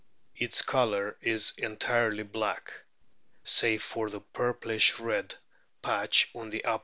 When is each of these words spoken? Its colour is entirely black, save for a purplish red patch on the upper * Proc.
Its 0.35 0.63
colour 0.63 1.15
is 1.21 1.53
entirely 1.59 2.23
black, 2.23 2.73
save 3.43 3.83
for 3.83 4.07
a 4.07 4.19
purplish 4.19 4.99
red 4.99 5.35
patch 5.83 6.31
on 6.33 6.49
the 6.49 6.65
upper 6.65 6.79
* 6.79 6.79
Proc. 6.79 6.79